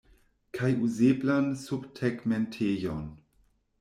Kaj 0.59 0.69
uzeblan 0.87 1.51
subtegmentejon. 1.65 3.05